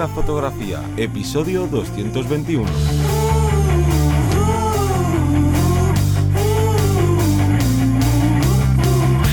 [0.00, 2.64] la fotografía, episodio 221.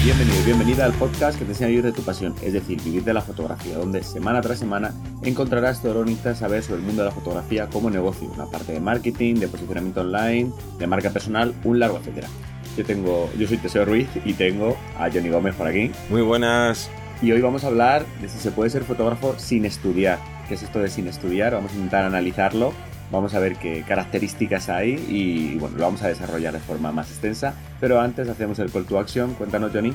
[0.03, 2.81] Bienvenido y bienvenida al podcast que te enseña a vivir de tu pasión, es decir,
[2.81, 4.93] vivir de la fotografía, donde semana tras semana
[5.24, 8.47] encontrarás todo lo que necesitas saber sobre el mundo de la fotografía como negocio, una
[8.47, 12.28] parte de marketing, de posicionamiento online, de marca personal, un largo etcétera.
[12.75, 15.92] Yo tengo, yo soy Teseo Ruiz y tengo a Johnny Gómez por aquí.
[16.09, 16.89] Muy buenas.
[17.21, 20.20] Y hoy vamos a hablar de si se puede ser fotógrafo sin estudiar.
[20.47, 21.53] ¿Qué es esto de sin estudiar?
[21.53, 22.73] Vamos a intentar analizarlo.
[23.11, 27.09] Vamos a ver qué características hay y bueno, lo vamos a desarrollar de forma más
[27.09, 27.53] extensa.
[27.79, 29.33] Pero antes hacemos el call to action.
[29.33, 29.93] Cuéntanos, Johnny.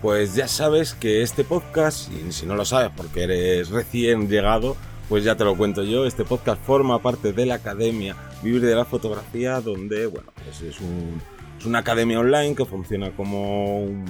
[0.00, 4.76] Pues ya sabes que este podcast, y si no lo sabes porque eres recién llegado,
[5.08, 6.06] pues ya te lo cuento yo.
[6.06, 10.80] Este podcast forma parte de la Academia Vivir de la Fotografía, donde, bueno, pues es,
[10.80, 11.20] un,
[11.58, 14.04] es una academia online que funciona como un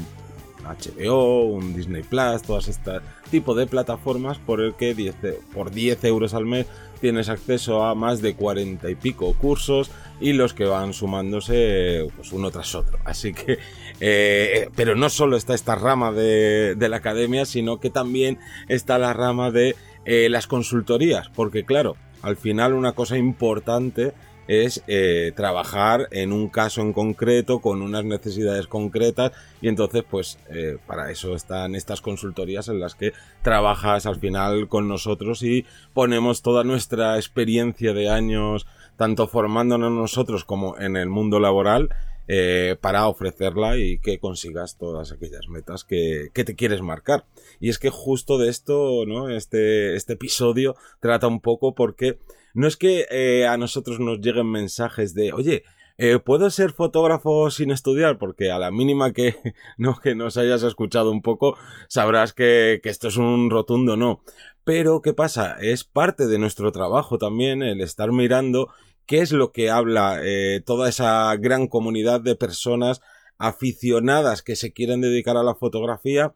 [0.64, 5.16] HBO, un Disney Plus, todas estas tipo de plataformas por el que 10,
[5.52, 6.66] por 10 euros al mes
[7.01, 9.90] tienes acceso a más de 40 y pico cursos
[10.21, 12.98] y los que van sumándose pues uno tras otro.
[13.04, 13.59] Así que,
[14.01, 18.99] eh, pero no solo está esta rama de, de, la academia, sino que también está
[18.99, 24.12] la rama de eh, las consultorías, porque claro, al final una cosa importante
[24.48, 30.38] es eh, trabajar en un caso en concreto con unas necesidades concretas y entonces pues
[30.50, 35.65] eh, para eso están estas consultorías en las que trabajas al final con nosotros y
[35.92, 41.90] ponemos toda nuestra experiencia de años tanto formándonos nosotros como en el mundo laboral
[42.26, 47.26] eh, para ofrecerla y que consigas todas aquellas metas que, que, te quieres marcar.
[47.60, 49.28] Y es que justo de esto, ¿no?
[49.28, 52.18] Este, este episodio trata un poco porque
[52.55, 55.65] no es que eh, a nosotros nos lleguen mensajes de, oye,
[55.99, 58.19] eh, ¿puedo ser fotógrafo sin estudiar?
[58.19, 59.37] Porque a la mínima que,
[59.79, 61.57] no, que nos hayas escuchado un poco,
[61.88, 64.22] sabrás que, que esto es un rotundo no.
[64.65, 65.56] Pero, ¿qué pasa?
[65.61, 68.71] Es parte de nuestro trabajo también el estar mirando
[69.06, 73.01] qué es lo que habla eh, toda esa gran comunidad de personas
[73.39, 76.34] aficionadas que se quieren dedicar a la fotografía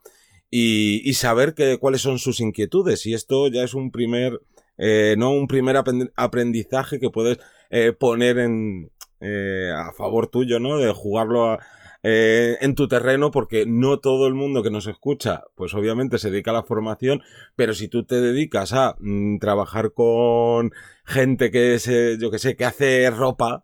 [0.51, 3.07] y, saber que, cuáles son sus inquietudes.
[3.07, 4.41] Y esto ya es un primer
[4.79, 5.33] eh, ¿no?
[5.33, 5.77] Un primer
[6.17, 7.39] aprendizaje que puedes
[7.71, 8.91] eh, poner en,
[9.21, 10.79] eh, a favor tuyo, ¿no?
[10.79, 11.59] De jugarlo
[12.05, 16.31] eh, en tu terreno porque no todo el mundo que nos escucha, pues obviamente se
[16.31, 17.23] dedica a la formación,
[17.57, 20.73] pero si tú te dedicas a mm, trabajar con
[21.05, 23.63] gente que se, yo que sé, que hace ropa,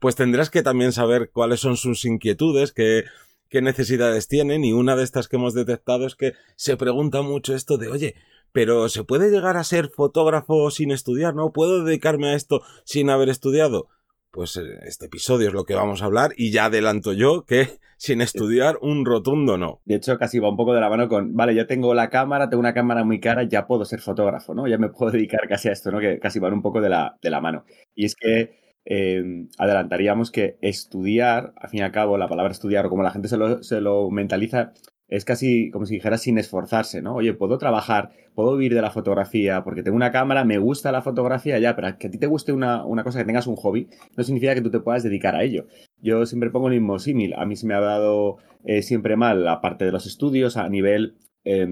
[0.00, 3.04] pues tendrás que también saber cuáles son sus inquietudes, qué,
[3.52, 7.54] qué necesidades tienen y una de estas que hemos detectado es que se pregunta mucho
[7.54, 8.14] esto de, oye,
[8.50, 11.34] pero ¿se puede llegar a ser fotógrafo sin estudiar?
[11.34, 11.52] ¿No?
[11.52, 13.88] ¿Puedo dedicarme a esto sin haber estudiado?
[14.30, 17.68] Pues eh, este episodio es lo que vamos a hablar y ya adelanto yo que
[17.98, 19.82] sin estudiar un rotundo no.
[19.84, 22.48] De hecho, casi va un poco de la mano con, vale, ya tengo la cámara,
[22.48, 24.66] tengo una cámara muy cara, ya puedo ser fotógrafo, ¿no?
[24.66, 26.00] Ya me puedo dedicar casi a esto, ¿no?
[26.00, 27.66] Que casi van un poco de la, de la mano.
[27.94, 32.86] Y es que eh, adelantaríamos que estudiar, al fin y al cabo, la palabra estudiar,
[32.86, 34.72] o como la gente se lo, se lo mentaliza,
[35.12, 37.16] es casi como si dijera sin esforzarse, ¿no?
[37.16, 41.02] Oye, puedo trabajar, puedo vivir de la fotografía porque tengo una cámara, me gusta la
[41.02, 43.88] fotografía ya, pero que a ti te guste una, una cosa, que tengas un hobby,
[44.16, 45.66] no significa que tú te puedas dedicar a ello.
[46.00, 47.34] Yo siempre pongo el mismo símil.
[47.34, 50.66] A mí se me ha dado eh, siempre mal la parte de los estudios a
[50.70, 51.66] nivel eh,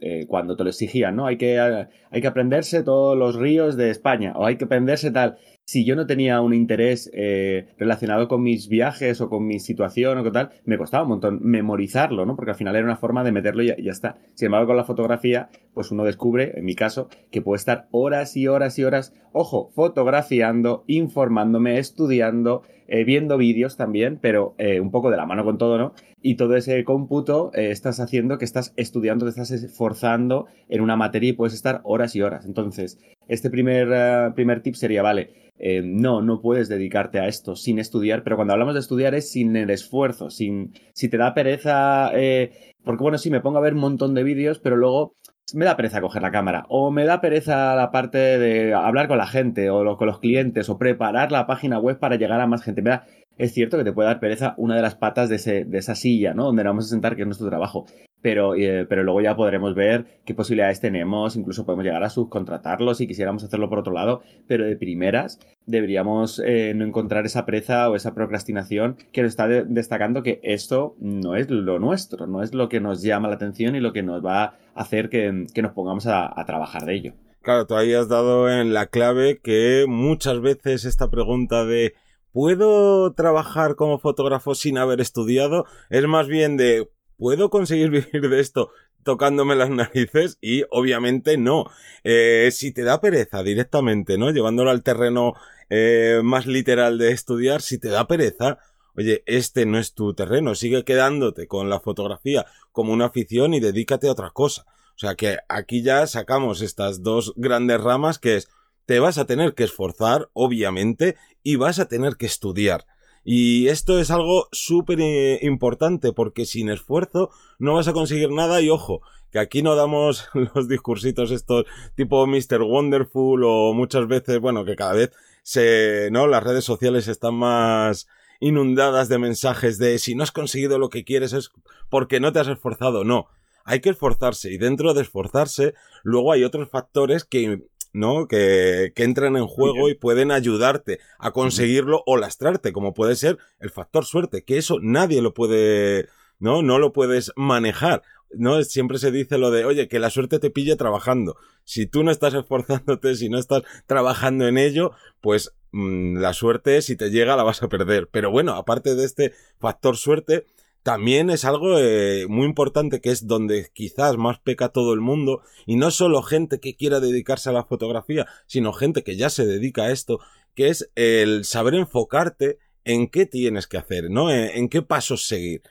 [0.00, 1.26] eh, cuando te lo exigían, ¿no?
[1.26, 5.36] Hay que, hay que aprenderse todos los ríos de España o hay que aprenderse tal
[5.68, 10.16] si yo no tenía un interés eh, relacionado con mis viajes o con mi situación
[10.16, 12.36] o con tal, me costaba un montón memorizarlo, ¿no?
[12.36, 14.16] Porque al final era una forma de meterlo y ya, está.
[14.32, 18.34] Sin embargo, con la fotografía, pues uno descubre, en mi caso, que puede estar horas
[18.34, 24.90] y horas y horas, ojo, fotografiando, informándome, estudiando, eh, viendo vídeos también, pero eh, un
[24.90, 25.92] poco de la mano con todo, ¿no?
[26.22, 31.28] Y todo ese cómputo estás haciendo que estás estudiando, te estás esforzando en una materia
[31.28, 32.46] y puedes estar horas y horas.
[32.46, 37.78] Entonces, este primer, primer tip sería, vale, eh, no, no puedes dedicarte a esto sin
[37.78, 42.10] estudiar, pero cuando hablamos de estudiar es sin el esfuerzo, sin, si te da pereza,
[42.14, 45.16] eh, porque bueno, sí, me pongo a ver un montón de vídeos, pero luego
[45.54, 49.18] me da pereza coger la cámara, o me da pereza la parte de hablar con
[49.18, 52.62] la gente, o con los clientes, o preparar la página web para llegar a más
[52.62, 52.82] gente.
[52.82, 53.00] Me
[53.38, 55.94] es cierto que te puede dar pereza una de las patas de, ese, de esa
[55.94, 56.44] silla, ¿no?
[56.44, 57.86] Donde vamos a sentar, que es nuestro trabajo
[58.22, 62.94] pero, eh, pero luego ya podremos ver qué posibilidades tenemos, incluso podemos llegar a subcontratarlo
[62.94, 67.88] si quisiéramos hacerlo por otro lado, pero de primeras deberíamos eh, no encontrar esa presa
[67.90, 72.42] o esa procrastinación que nos está de destacando que esto no es lo nuestro, no
[72.42, 75.46] es lo que nos llama la atención y lo que nos va a hacer que,
[75.54, 77.12] que nos pongamos a trabajar de ello.
[77.42, 81.94] Claro, tú ahí has dado en la clave que muchas veces esta pregunta de
[82.32, 85.64] ¿puedo trabajar como fotógrafo sin haber estudiado?
[85.88, 88.70] Es más bien de ¿puedo conseguir vivir de esto
[89.02, 90.38] tocándome las narices?
[90.40, 91.66] Y obviamente no.
[92.04, 94.30] Eh, si te da pereza directamente, ¿no?
[94.30, 95.34] Llevándolo al terreno
[95.68, 98.58] eh, más literal de estudiar, si te da pereza,
[98.96, 103.60] oye, este no es tu terreno, sigue quedándote con la fotografía como una afición y
[103.60, 104.64] dedícate a otra cosa.
[104.96, 108.48] O sea que aquí ya sacamos estas dos grandes ramas que es
[108.88, 112.86] te vas a tener que esforzar, obviamente, y vas a tener que estudiar.
[113.30, 117.28] Y esto es algo súper eh, importante porque sin esfuerzo
[117.58, 122.26] no vas a conseguir nada y ojo, que aquí no damos los discursitos estos tipo
[122.26, 122.62] Mr.
[122.62, 126.26] Wonderful o muchas veces, bueno, que cada vez se, ¿no?
[126.26, 128.08] Las redes sociales están más
[128.40, 131.50] inundadas de mensajes de si no has conseguido lo que quieres es
[131.90, 133.04] porque no te has esforzado.
[133.04, 133.28] No,
[133.62, 137.60] hay que esforzarse y dentro de esforzarse luego hay otros factores que
[137.92, 138.28] ¿no?
[138.28, 143.38] Que, que entran en juego y pueden ayudarte a conseguirlo o lastrarte, como puede ser
[143.60, 146.08] el factor suerte, que eso nadie lo puede,
[146.38, 146.62] ¿no?
[146.62, 148.02] No lo puedes manejar.
[148.30, 148.62] ¿no?
[148.62, 151.36] Siempre se dice lo de, oye, que la suerte te pille trabajando.
[151.64, 156.82] Si tú no estás esforzándote, si no estás trabajando en ello, pues mm, la suerte,
[156.82, 158.08] si te llega, la vas a perder.
[158.10, 160.46] Pero bueno, aparte de este factor suerte,
[160.82, 165.42] también es algo eh, muy importante que es donde quizás más peca todo el mundo
[165.66, 169.46] y no solo gente que quiera dedicarse a la fotografía, sino gente que ya se
[169.46, 170.20] dedica a esto,
[170.54, 174.30] que es el saber enfocarte en qué tienes que hacer, ¿no?
[174.32, 175.62] En, qué pasos seguir.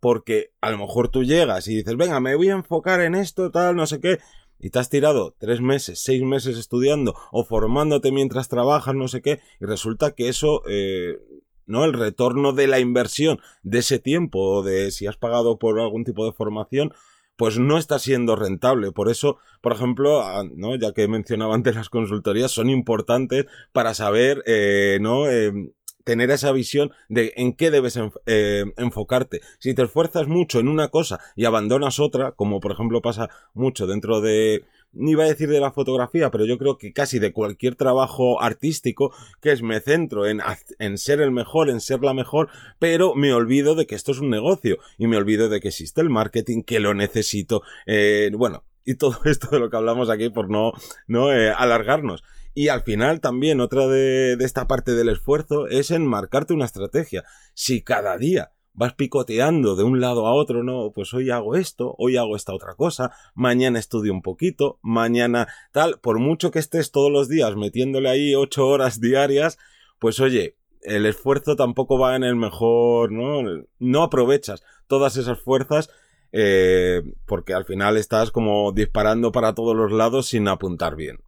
[0.00, 3.50] Porque a lo mejor tú llegas y dices, venga, me voy a enfocar en esto,
[3.50, 4.18] tal, no sé qué,
[4.58, 9.22] y te has tirado tres meses, seis meses estudiando o formándote mientras trabajas, no sé
[9.22, 11.18] qué, y resulta que eso eh,
[11.66, 11.84] ¿no?
[11.84, 16.04] El retorno de la inversión de ese tiempo o de si has pagado por algún
[16.04, 16.92] tipo de formación,
[17.36, 18.92] pues no está siendo rentable.
[18.92, 20.22] Por eso, por ejemplo,
[20.56, 20.76] ¿no?
[20.76, 25.28] Ya que mencionaba antes las consultorías, son importantes para saber, eh, ¿no?
[25.28, 25.72] Eh,
[26.04, 29.40] tener esa visión de en qué debes eh, enfocarte.
[29.58, 33.86] Si te esfuerzas mucho en una cosa y abandonas otra, como por ejemplo pasa mucho
[33.86, 34.64] dentro de
[34.94, 38.42] ni iba a decir de la fotografía, pero yo creo que casi de cualquier trabajo
[38.42, 40.40] artístico, que es me centro en,
[40.78, 42.48] en ser el mejor, en ser la mejor,
[42.78, 46.00] pero me olvido de que esto es un negocio y me olvido de que existe
[46.00, 50.30] el marketing, que lo necesito, eh, bueno, y todo esto de lo que hablamos aquí
[50.30, 50.72] por no,
[51.06, 52.22] no eh, alargarnos.
[52.56, 56.66] Y al final también otra de, de esta parte del esfuerzo es en marcarte una
[56.66, 57.24] estrategia.
[57.52, 61.94] Si cada día vas picoteando de un lado a otro, no, pues hoy hago esto,
[61.98, 66.90] hoy hago esta otra cosa, mañana estudio un poquito, mañana tal, por mucho que estés
[66.90, 69.58] todos los días metiéndole ahí ocho horas diarias,
[70.00, 73.64] pues oye, el esfuerzo tampoco va en el mejor, ¿no?
[73.78, 75.88] No aprovechas todas esas fuerzas
[76.32, 81.18] eh, porque al final estás como disparando para todos los lados sin apuntar bien.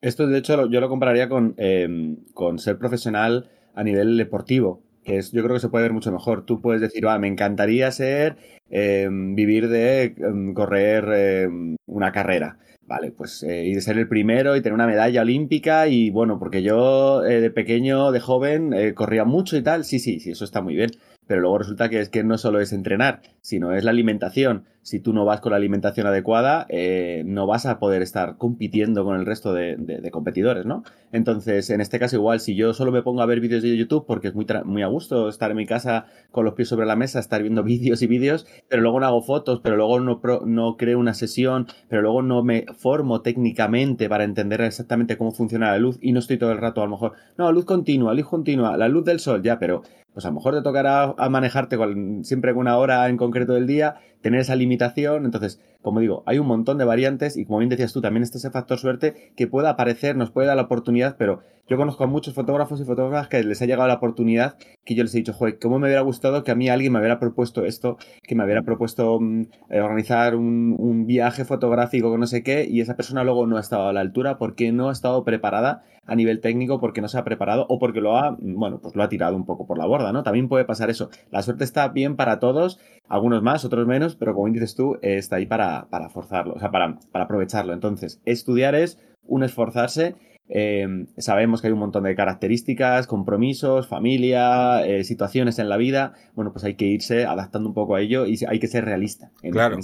[0.00, 4.82] Esto de hecho yo lo compararía con, eh, con ser profesional a nivel deportivo
[5.32, 6.44] yo creo que se puede ver mucho mejor.
[6.44, 8.36] Tú puedes decir, ah, me encantaría ser,
[8.70, 11.04] em, vivir de em, correr
[11.44, 12.58] em, una carrera.
[12.86, 16.38] Vale, pues eh, y de ser el primero y tener una medalla olímpica y bueno,
[16.38, 20.30] porque yo eh, de pequeño, de joven, eh, corría mucho y tal, sí, sí, sí,
[20.30, 20.90] eso está muy bien
[21.28, 24.64] pero luego resulta que es que no solo es entrenar, sino es la alimentación.
[24.88, 29.04] Si tú no vas con la alimentación adecuada, eh, no vas a poder estar compitiendo
[29.04, 29.76] con el resto de,
[30.10, 30.82] competidores, ¿no?
[31.12, 34.06] Entonces, en este caso igual, si yo solo me pongo a ver vídeos de YouTube,
[34.06, 36.96] porque es muy, muy a gusto estar en mi casa con los pies sobre la
[36.96, 40.76] mesa, estar viendo vídeos y vídeos, pero luego no hago fotos, pero luego no, no
[40.78, 45.78] creo una sesión, pero luego no me formo técnicamente para entender exactamente cómo funciona la
[45.78, 48.78] luz y no estoy todo el rato a lo mejor, no, luz continua, luz continua,
[48.78, 49.82] la luz del sol, ya, pero
[50.18, 53.52] pues a lo mejor te tocará a manejarte con, siempre con una hora en concreto
[53.52, 55.24] del día, tener esa limitación.
[55.24, 58.38] Entonces, como digo, hay un montón de variantes y como bien decías tú, también está
[58.38, 62.06] ese factor suerte que pueda aparecer, nos puede dar la oportunidad, pero yo conozco a
[62.06, 64.56] muchos fotógrafos y fotógrafas que les ha llegado la oportunidad
[64.86, 66.98] que yo les he dicho, joder, ¿cómo me hubiera gustado que a mí alguien me
[66.98, 72.26] hubiera propuesto esto, que me hubiera propuesto mm, eh, organizar un, viaje fotográfico con no
[72.26, 74.92] sé qué y esa persona luego no ha estado a la altura porque no ha
[74.92, 78.80] estado preparada a nivel técnico porque no se ha preparado o porque lo ha, bueno,
[78.80, 80.22] pues lo ha tirado un poco por la borda, ¿no?
[80.22, 81.10] También puede pasar eso.
[81.30, 85.36] La suerte está bien para todos, algunos más, otros menos, pero como dices tú, está
[85.36, 87.72] ahí para, para forzarlo, o sea, para, para aprovecharlo.
[87.72, 90.16] Entonces, estudiar es un esforzarse.
[90.50, 90.86] Eh,
[91.18, 96.14] sabemos que hay un montón de características, compromisos, familia, eh, situaciones en la vida.
[96.34, 99.30] Bueno, pues hay que irse adaptando un poco a ello y hay que ser realista.
[99.42, 99.78] En, claro.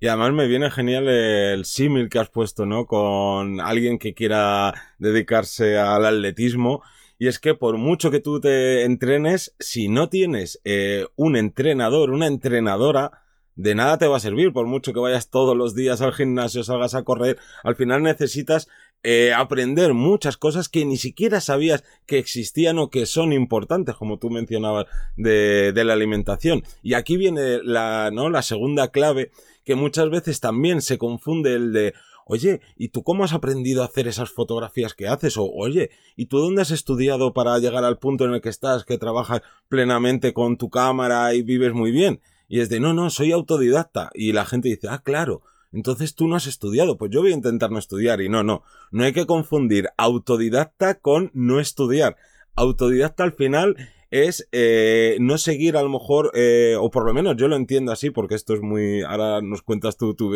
[0.00, 2.86] Y además me viene genial el símil que has puesto, ¿no?
[2.86, 6.82] Con alguien que quiera dedicarse al atletismo.
[7.18, 12.10] Y es que por mucho que tú te entrenes, si no tienes eh, un entrenador,
[12.10, 13.23] una entrenadora,
[13.56, 14.52] de nada te va a servir.
[14.52, 18.68] Por mucho que vayas todos los días al gimnasio, salgas a correr, al final necesitas
[19.02, 24.18] eh, aprender muchas cosas que ni siquiera sabías que existían o que son importantes, como
[24.18, 26.62] tú mencionabas, de, de la alimentación.
[26.82, 28.30] Y aquí viene la, ¿no?
[28.30, 29.30] la segunda clave,
[29.64, 31.94] que muchas veces también se confunde el de,
[32.24, 35.36] oye, ¿y tú cómo has aprendido a hacer esas fotografías que haces?
[35.36, 38.84] O, oye, ¿y tú dónde has estudiado para llegar al punto en el que estás,
[38.84, 42.20] que trabajas plenamente con tu cámara y vives muy bien?
[42.48, 44.10] Y es de, no, no, soy autodidacta.
[44.14, 46.96] Y la gente dice, ah, claro, entonces tú no has estudiado.
[46.98, 48.20] Pues yo voy a intentar no estudiar.
[48.20, 52.16] Y no, no, no hay que confundir autodidacta con no estudiar.
[52.56, 53.76] Autodidacta al final
[54.10, 57.90] es eh, no seguir a lo mejor, eh, o por lo menos yo lo entiendo
[57.90, 60.32] así, porque esto es muy, ahora nos cuentas tú tu,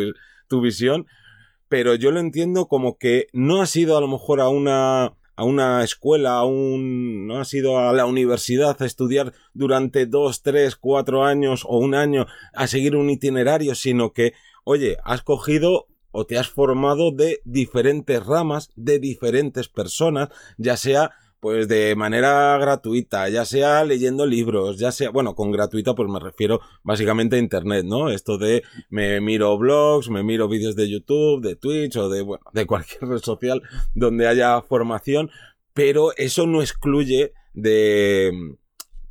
[0.49, 1.07] tu visión,
[1.69, 5.45] pero yo lo entiendo como que no has ido a lo mejor a una a
[5.45, 10.75] una escuela, a un, no has ido a la universidad a estudiar durante dos, tres,
[10.75, 14.33] cuatro años o un año a seguir un itinerario, sino que,
[14.65, 20.27] oye, has cogido o te has formado de diferentes ramas, de diferentes personas,
[20.57, 25.95] ya sea pues de manera gratuita, ya sea leyendo libros, ya sea, bueno, con gratuita
[25.95, 28.09] pues me refiero básicamente a internet, ¿no?
[28.09, 32.43] Esto de me miro blogs, me miro vídeos de YouTube, de Twitch o de, bueno,
[32.53, 33.61] de cualquier red social
[33.93, 35.29] donde haya formación,
[35.73, 38.57] pero eso no excluye de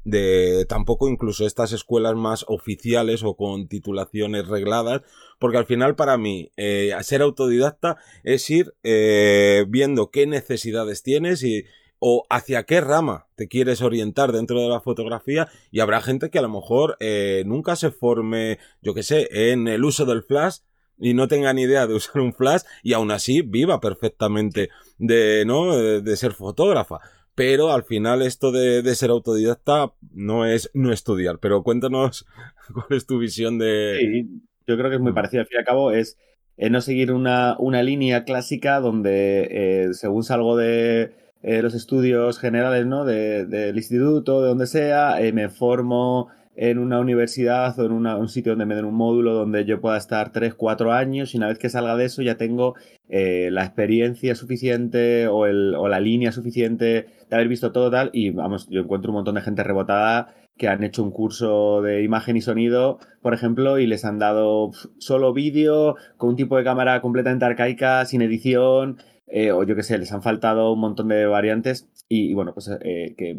[0.09, 5.03] de tampoco incluso estas escuelas más oficiales o con titulaciones regladas,
[5.39, 11.43] porque al final para mí eh, ser autodidacta es ir eh, viendo qué necesidades tienes
[11.43, 11.65] y,
[11.99, 16.39] o hacia qué rama te quieres orientar dentro de la fotografía y habrá gente que
[16.39, 20.59] a lo mejor eh, nunca se forme, yo que sé, en el uso del flash
[20.99, 25.45] y no tenga ni idea de usar un flash y aún así viva perfectamente de,
[25.47, 25.77] ¿no?
[25.77, 26.99] de, ser fotógrafa.
[27.35, 31.39] Pero al final esto de, de, ser autodidacta no es no estudiar.
[31.39, 32.27] Pero cuéntanos
[32.75, 33.97] cuál es tu visión de...
[34.01, 35.43] Sí, yo creo que es muy parecido.
[35.43, 36.19] Al fin y al cabo es
[36.57, 42.39] eh, no seguir una, una línea clásica donde eh, según salgo de eh, los estudios
[42.39, 43.05] generales ¿no?
[43.05, 48.53] del instituto, de donde sea, eh, me formo en una universidad o en un sitio
[48.53, 51.57] donde me den un módulo donde yo pueda estar 3, 4 años y una vez
[51.57, 52.75] que salga de eso ya tengo
[53.09, 58.31] eh, la experiencia suficiente o, el, la línea suficiente de haber visto todo tal y
[58.31, 62.37] vamos, yo encuentro un montón de gente rebotada que han hecho un curso de imagen
[62.37, 67.01] y sonido, por ejemplo, y les han dado solo vídeo con un tipo de cámara
[67.01, 68.99] completamente arcaica, sin edición,
[69.31, 72.71] eh, o yo qué sé, les han faltado un montón de variantes y, bueno, pues
[72.83, 73.31] eh, que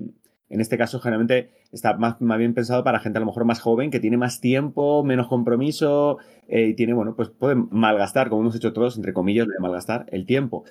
[0.50, 3.60] en este caso generalmente está más, más, bien pensado para gente a lo mejor más
[3.60, 6.17] joven, que tiene más tiempo, menos compromiso
[6.48, 10.05] eh, y tiene, bueno, pues puede malgastar, como hemos hecho todos, entre comillas, de malgastar
[10.12, 10.63] el tiempo.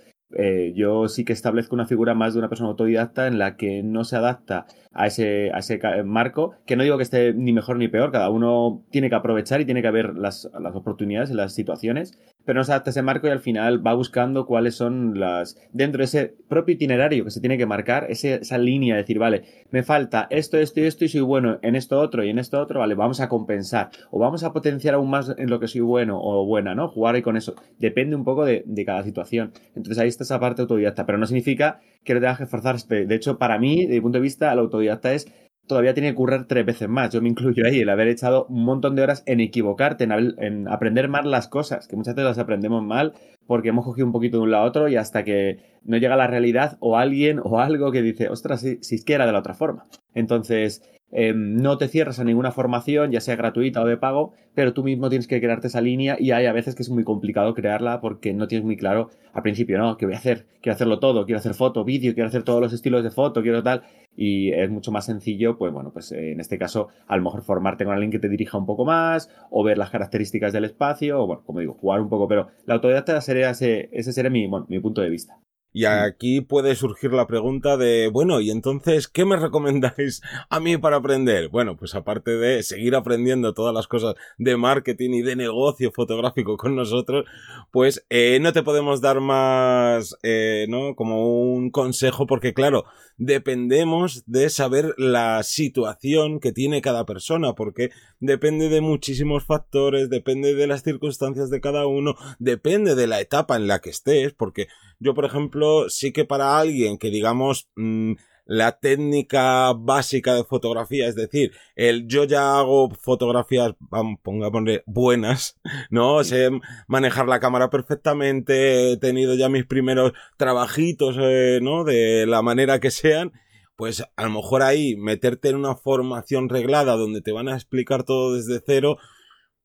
[0.75, 4.04] yo sí que establezco una figura más de una persona autodidacta en la que no
[4.04, 7.88] se adapta a ese, a ese marco, que no digo que esté ni mejor ni
[7.88, 11.54] peor, cada uno tiene que aprovechar y tiene que ver las, las oportunidades y las
[11.54, 15.57] situaciones, pero no se adapta ese marco y al final va buscando cuáles son las,
[15.73, 19.45] dentro de ese propio itinerario que se tiene que marcar, esa línea de decir, vale,
[19.71, 22.61] me falta esto, esto y esto y soy bueno en esto otro y en esto
[22.61, 25.83] otro, vale, vamos a compensar o vamos a potenciar aún más en lo que soy
[25.83, 26.88] bueno o buena, ¿no?
[26.88, 27.54] Jugar ahí con eso.
[27.78, 29.52] Depende un poco de, de cada situación.
[29.75, 33.07] Entonces ahí está esa parte autodidacta, pero no significa que no tengas que esforzarte.
[33.07, 35.26] De hecho, para mí, desde mi punto de vista, el autodidacta es
[35.68, 37.10] todavía tiene que currar tres veces más.
[37.12, 41.08] Yo me incluyo ahí, el haber echado un montón de horas en equivocarte, en, aprender
[41.08, 43.12] mal las cosas, que muchas veces las aprendemos mal
[43.46, 46.16] porque hemos cogido un poquito de un lado a otro y hasta que no llega
[46.16, 49.32] la realidad o alguien o algo que dice, ostras, si, si es que era de
[49.32, 49.87] la otra forma.
[50.14, 54.72] Entonces, em, no te cierras a ninguna formación, ya sea gratuita o de pago, pero
[54.72, 57.54] tú mismo tienes que crearte esa línea y hay a veces que es muy complicado
[57.54, 59.96] crearla porque no tienes muy claro al principio, ¿no?
[59.96, 60.46] ¿Qué voy a hacer?
[60.60, 63.62] Quiero hacerlo todo, quiero hacer foto, vídeo, quiero hacer todos los estilos de foto, quiero
[63.62, 63.82] tal
[64.20, 67.42] y es mucho más sencillo, pues bueno, pues eh, en este caso a lo mejor
[67.42, 71.22] formarte con alguien que te dirija un poco más o ver las características del espacio
[71.22, 74.48] o bueno, como digo, jugar un poco, pero la autodidacta sería ese, ese sería mi,
[74.68, 75.38] mi punto de vista.
[75.72, 80.76] Y aquí puede surgir la pregunta de, bueno, y entonces, ¿qué me recomendáis a mí
[80.78, 81.48] para aprender?
[81.48, 86.56] Bueno, pues aparte de seguir aprendiendo todas las cosas de marketing y de negocio fotográfico
[86.56, 87.26] con nosotros,
[87.70, 90.94] pues eh, no te podemos dar más, eh, ¿no?
[90.94, 92.84] Como un consejo, porque claro,
[93.18, 100.54] dependemos de saber la situación que tiene cada persona, porque depende de muchísimos factores, depende
[100.54, 104.68] de las circunstancias de cada uno, depende de la etapa en la que estés, porque
[104.98, 108.14] yo, por ejemplo, sí que para alguien que digamos mm,
[108.48, 115.60] la técnica básica de fotografía, es decir, el yo ya hago fotografías, vamos, pongámosle buenas,
[115.90, 116.24] ¿no?
[116.24, 116.50] Sé
[116.86, 121.84] manejar la cámara perfectamente, he tenido ya mis primeros trabajitos, eh, ¿no?
[121.84, 123.32] De la manera que sean,
[123.76, 128.02] pues a lo mejor ahí meterte en una formación reglada donde te van a explicar
[128.02, 128.96] todo desde cero,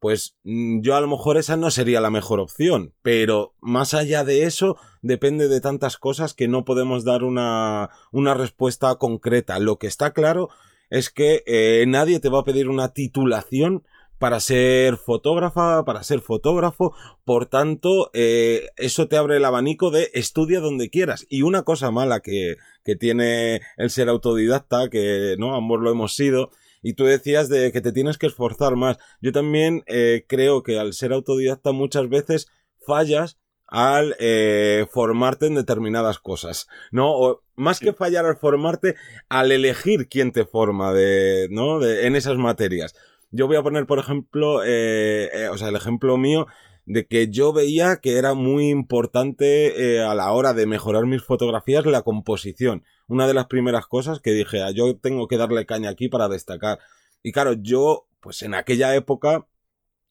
[0.04, 4.26] pues mm, yo a lo mejor esa no sería la mejor opción, pero más allá
[4.26, 9.60] de eso depende de tantas cosas que no podemos dar una, una respuesta concreta.
[9.60, 10.50] Lo que está claro
[10.90, 13.84] es que eh, nadie te va a pedir una titulación
[14.20, 16.94] para ser fotógrafa, para ser fotógrafo,
[17.24, 21.26] por tanto, eh, eso te abre el abanico de estudia donde quieras.
[21.30, 26.14] Y una cosa mala que, que tiene el ser autodidacta, que no, ambos lo hemos
[26.14, 26.52] sido,
[26.84, 28.98] y tú decías de que te tienes que esforzar más.
[29.22, 32.48] Yo también eh, creo que al ser autodidacta muchas veces
[32.86, 33.40] fallas
[33.74, 37.12] al eh, formarte en determinadas cosas, ¿no?
[37.12, 38.96] O más que fallar al formarte,
[39.30, 41.80] al elegir quién te forma de, ¿no?
[41.80, 42.94] De, en esas materias.
[43.32, 46.46] Yo voy a poner, por ejemplo, eh, eh, o sea, el ejemplo mío
[46.86, 51.24] de que yo veía que era muy importante eh, a la hora de mejorar mis
[51.24, 52.84] fotografías la composición.
[53.08, 56.30] Una de las primeras cosas que dije, ah, yo tengo que darle caña aquí para
[56.30, 56.80] destacar.
[57.22, 59.48] Y claro, yo, pues en aquella época,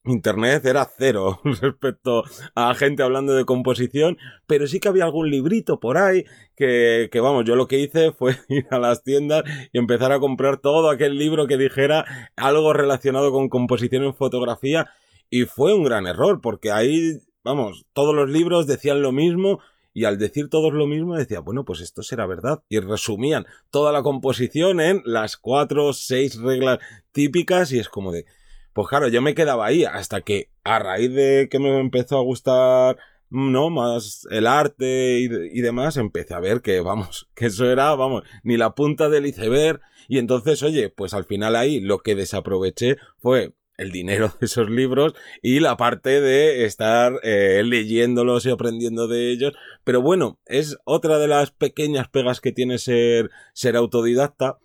[0.05, 2.23] Internet era cero respecto
[2.55, 6.25] a gente hablando de composición, pero sí que había algún librito por ahí
[6.57, 10.19] que, que, vamos, yo lo que hice fue ir a las tiendas y empezar a
[10.19, 14.89] comprar todo aquel libro que dijera algo relacionado con composición en fotografía
[15.33, 19.61] y fue un gran error porque ahí, vamos, todos los libros decían lo mismo
[19.91, 22.61] y al decir todos lo mismo decía, bueno, pues esto será verdad.
[22.69, 26.77] Y resumían toda la composición en las cuatro o seis reglas
[27.13, 28.27] típicas y es como de,
[28.73, 32.23] pues claro, yo me quedaba ahí hasta que a raíz de que me empezó a
[32.23, 32.99] gustar
[33.31, 37.95] no más el arte y, y, demás, empecé a ver que, vamos, que eso era,
[37.95, 39.81] vamos, ni la punta del iceberg.
[40.07, 44.69] Y entonces, oye, pues al final ahí lo que desaproveché fue el dinero de esos
[44.69, 49.53] libros y la parte de estar eh, leyéndolos y aprendiendo de ellos.
[49.83, 54.59] Pero bueno, es otra de las pequeñas pegas que tiene ser, ser autodidacta.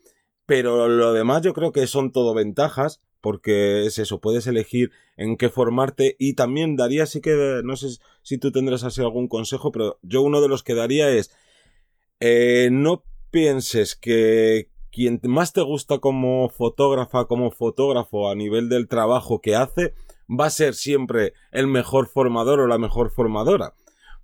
[0.47, 5.37] Pero lo demás yo creo que son todo ventajas porque es eso, puedes elegir en
[5.37, 7.89] qué formarte y también daría, sí que, no sé
[8.23, 11.35] si tú tendrás así algún consejo, pero yo uno de los que daría es,
[12.21, 18.89] eh, no pienses que quien más te gusta como fotógrafa, como fotógrafo a nivel del
[18.89, 19.95] trabajo que hace,
[20.29, 23.75] va a ser siempre el mejor formador o la mejor formadora.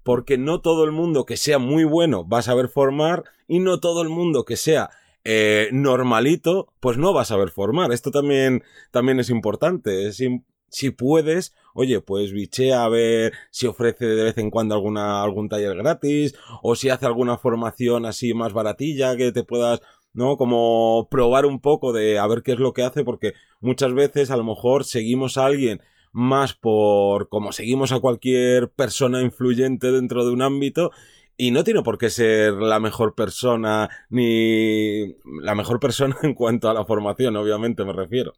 [0.02, 3.78] Porque no todo el mundo que sea muy bueno va a saber formar y no
[3.78, 4.90] todo el mundo que sea
[5.22, 7.92] eh, normalito, pues no va a saber formar.
[7.92, 10.10] Esto también, también es importante.
[10.12, 15.48] si puedes, oye, pues bichea a ver si ofrece de vez en cuando alguna, algún
[15.48, 16.34] taller gratis,
[16.64, 19.80] o si hace alguna formación así más baratilla que te puedas,
[20.14, 20.36] ¿no?
[20.36, 24.30] Como probar un poco de a ver qué es lo que hace, porque muchas veces
[24.30, 30.24] a lo mejor seguimos a alguien más por como seguimos a cualquier persona influyente dentro
[30.24, 30.92] de un ámbito
[31.36, 36.70] y no tiene por qué ser la mejor persona, ni la mejor persona en cuanto
[36.70, 38.32] a la formación, obviamente me refiero.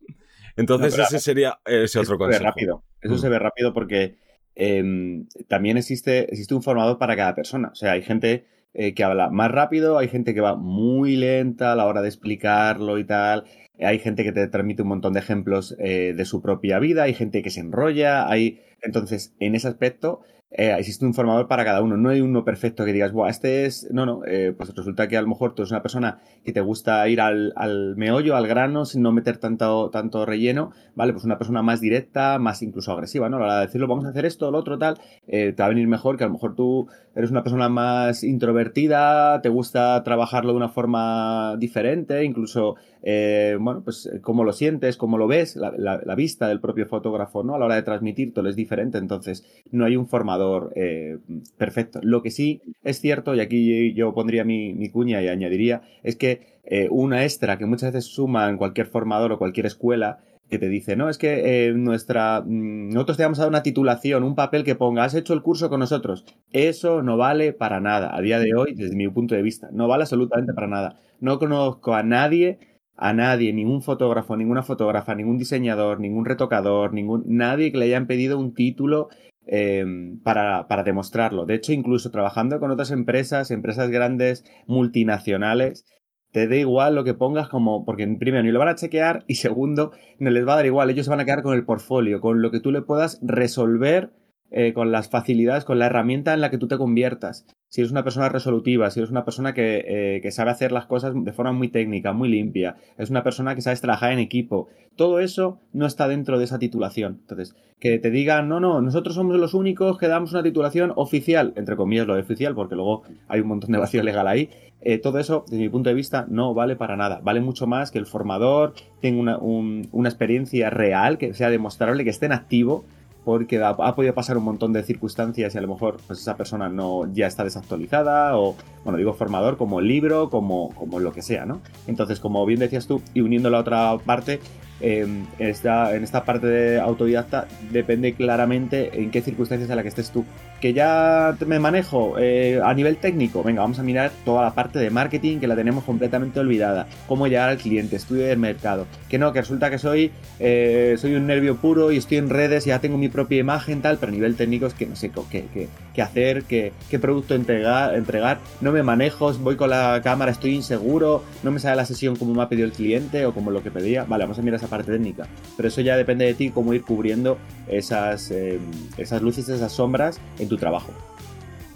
[0.56, 2.44] Entonces ese sería ese otro consejo.
[2.44, 2.82] rápido.
[3.02, 3.18] Eso mm.
[3.18, 4.16] se ve rápido porque
[4.54, 7.68] em, también existe, existe un formador para cada persona.
[7.72, 8.46] O sea, hay gente
[8.78, 12.08] eh, que habla más rápido, hay gente que va muy lenta a la hora de
[12.08, 13.44] explicarlo y tal.
[13.80, 17.14] Hay gente que te transmite un montón de ejemplos eh, de su propia vida, hay
[17.14, 18.60] gente que se enrolla, hay...
[18.86, 20.20] Entonces, en ese aspecto,
[20.58, 21.96] eh, existe un formador para cada uno.
[21.96, 23.88] No hay uno perfecto que digas, Buah, este es.
[23.90, 24.22] No, no.
[24.26, 27.20] Eh, pues resulta que a lo mejor tú eres una persona que te gusta ir
[27.20, 30.70] al, al, meollo, al grano, sin no meter tanto, tanto relleno.
[30.94, 33.36] Vale, pues una persona más directa, más incluso agresiva, ¿no?
[33.36, 35.66] A la hora de decirlo, vamos a hacer esto, lo otro, tal, eh, te va
[35.66, 40.02] a venir mejor que a lo mejor tú eres una persona más introvertida, te gusta
[40.04, 46.14] trabajarlo de una forma diferente, incluso, bueno, pues cómo lo sientes, cómo lo ves, la,
[46.14, 47.54] vista del propio fotógrafo, ¿no?
[47.54, 51.18] A la hora de transmitir todo es diferente, entonces no hay un formador eh,
[51.56, 52.00] perfecto.
[52.02, 56.16] Lo que sí es cierto, y aquí yo pondría mi, mi cuña y añadiría, es
[56.16, 60.58] que eh, una extra que muchas veces suma en cualquier formador o cualquier escuela que
[60.58, 64.34] te dice, no, es que eh, nuestra, mm, nosotros te vamos a una titulación, un
[64.34, 66.24] papel que ponga, has hecho el curso con nosotros.
[66.52, 69.88] Eso no vale para nada, a día de hoy, desde mi punto de vista, no
[69.88, 71.00] vale absolutamente para nada.
[71.20, 72.58] No conozco a nadie,
[72.96, 78.06] a nadie, ningún fotógrafo, ninguna fotógrafa, ningún diseñador, ningún retocador, ningún, nadie que le hayan
[78.06, 79.08] pedido un título
[79.46, 79.84] eh,
[80.22, 81.46] para, para demostrarlo.
[81.46, 85.84] De hecho, incluso trabajando con otras empresas, empresas grandes, multinacionales,
[86.32, 89.36] te da igual lo que pongas como, porque primero ni lo van a chequear y
[89.36, 92.20] segundo, no les va a dar igual, ellos se van a quedar con el portfolio,
[92.20, 94.10] con lo que tú le puedas resolver,
[94.50, 97.46] eh, con las facilidades, con la herramienta en la que tú te conviertas.
[97.68, 101.12] si eres una persona resolutiva, si eres una persona que, que, sabe hacer las cosas
[101.14, 105.18] de forma muy técnica, muy limpia, es una persona que sabes trabajar en equipo, todo
[105.20, 107.18] eso no está dentro de esa titulación.
[107.20, 111.52] Entonces, que te digan, no, no, nosotros somos los únicos que damos una titulación oficial,
[111.56, 114.48] entre comillas lo de oficial, porque luego hay un montón de vacío legal ahí,
[114.80, 117.20] eh, todo eso, desde mi punto de vista, no vale para nada.
[117.22, 122.26] Vale mucho más que el formador tenga una, experiencia real, que sea demostrable, que esté
[122.26, 122.84] en activo,
[123.26, 126.68] porque ha, podido pasar un montón de circunstancias y a lo mejor pues, esa persona
[126.68, 131.44] no ya está desactualizada, o, bueno, digo formador como libro, como, como lo que sea,
[131.44, 131.60] ¿no?
[131.88, 134.38] Entonces, como bien decías tú, y uniendo la otra parte,
[134.80, 139.88] en esta, en esta parte de autodidacta depende claramente en qué circunstancias en la que
[139.88, 140.24] estés tú.
[140.60, 144.78] Que ya me manejo eh, a nivel técnico, venga, vamos a mirar toda la parte
[144.78, 146.86] de marketing que la tenemos completamente olvidada.
[147.06, 148.86] Cómo llegar al cliente, estudio del mercado.
[149.08, 152.66] Que no, que resulta que soy, eh, soy un nervio puro y estoy en redes,
[152.66, 155.10] y ya tengo mi propia imagen, tal, pero a nivel técnico es que no sé
[155.30, 158.38] qué, qué, qué hacer, qué, qué producto entregar, entregar.
[158.60, 162.34] No me manejo, voy con la cámara, estoy inseguro, no me sale la sesión como
[162.34, 164.04] me ha pedido el cliente o como lo que pedía.
[164.04, 165.26] Vale, vamos a mirar esa parte técnica.
[165.56, 168.58] Pero eso ya depende de ti cómo ir cubriendo esas, eh,
[168.96, 170.92] esas luces, esas sombras en tu trabajo.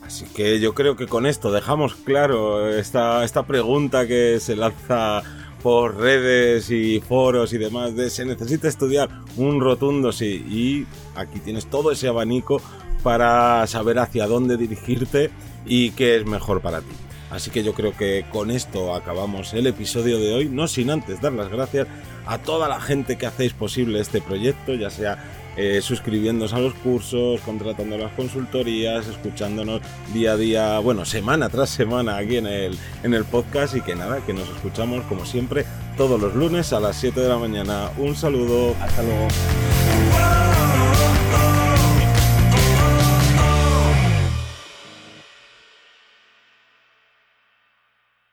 [0.03, 5.23] Así que yo creo que con esto dejamos claro esta, esta pregunta que se lanza
[5.63, 11.39] por redes y foros y demás de se necesita estudiar un rotundo sí y aquí
[11.39, 12.61] tienes todo ese abanico
[13.03, 15.31] para saber hacia dónde dirigirte
[15.67, 16.95] y qué es mejor para ti.
[17.31, 21.21] Así que yo creo que con esto acabamos el episodio de hoy, no sin antes
[21.21, 21.87] dar las gracias
[22.27, 25.19] a toda la gente que hacéis posible este proyecto, ya sea
[25.57, 29.81] eh, suscribiéndose a los cursos, contratando las consultorías, escuchándonos
[30.13, 33.95] día a día, bueno, semana tras semana aquí en el, en el podcast y que
[33.95, 35.65] nada, que nos escuchamos como siempre
[35.97, 37.91] todos los lunes a las 7 de la mañana.
[37.99, 38.75] Un saludo.
[38.81, 39.29] Hasta luego.